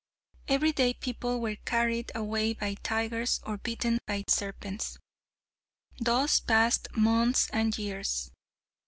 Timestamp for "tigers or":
2.81-3.57